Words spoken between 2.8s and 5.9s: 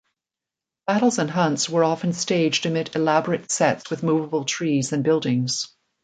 elaborate sets with movable trees and buildings.